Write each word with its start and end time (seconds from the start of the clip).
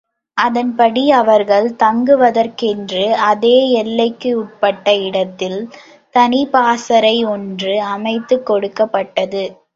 அதன்படி 0.37 1.11
அவர்கள் 1.11 1.67
தங்குவதற்கென்று 1.75 3.03
அதே 3.25 3.53
எல்லைக்கு 3.73 4.31
உட்பட்ட 4.39 4.95
இடத்தில் 5.01 5.59
தனிப்பாசறை 6.15 7.15
ஒன்று 7.27 7.81
அமைத்துக் 7.91 8.45
கொடுக்கப் 8.45 8.91
பட்டது. 8.91 9.45